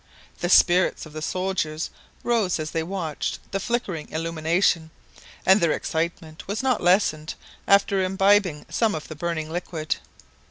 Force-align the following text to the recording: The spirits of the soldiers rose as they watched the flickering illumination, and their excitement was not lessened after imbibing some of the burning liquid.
The 0.39 0.49
spirits 0.49 1.05
of 1.05 1.13
the 1.13 1.21
soldiers 1.21 1.91
rose 2.23 2.59
as 2.59 2.71
they 2.71 2.81
watched 2.81 3.37
the 3.51 3.59
flickering 3.59 4.09
illumination, 4.09 4.89
and 5.45 5.61
their 5.61 5.73
excitement 5.73 6.47
was 6.47 6.63
not 6.63 6.81
lessened 6.81 7.35
after 7.67 8.03
imbibing 8.03 8.65
some 8.67 8.95
of 8.95 9.07
the 9.07 9.15
burning 9.15 9.51
liquid. 9.51 9.97